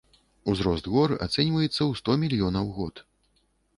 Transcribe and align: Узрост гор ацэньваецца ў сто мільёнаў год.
Узрост 0.53 0.87
гор 0.95 1.13
ацэньваецца 1.27 1.73
ў 1.73 1.91
сто 2.03 2.11
мільёнаў 2.25 2.65
год. 2.79 2.95